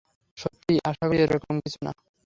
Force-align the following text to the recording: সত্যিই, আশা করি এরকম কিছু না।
সত্যিই, 0.37 0.79
আশা 0.89 1.05
করি 1.09 1.19
এরকম 1.25 1.55
কিছু 1.63 1.79
না। 1.85 1.91